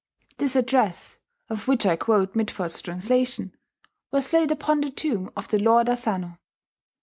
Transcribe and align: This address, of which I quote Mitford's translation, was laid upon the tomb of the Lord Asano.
This 0.39 0.55
address, 0.55 1.19
of 1.47 1.67
which 1.67 1.85
I 1.85 1.95
quote 1.95 2.35
Mitford's 2.35 2.81
translation, 2.81 3.55
was 4.09 4.33
laid 4.33 4.49
upon 4.49 4.81
the 4.81 4.89
tomb 4.89 5.29
of 5.35 5.49
the 5.49 5.59
Lord 5.59 5.89
Asano. 5.89 6.39